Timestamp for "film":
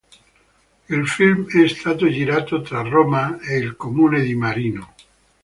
1.07-1.45